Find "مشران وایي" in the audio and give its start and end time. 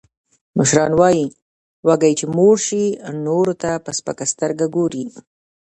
0.57-1.25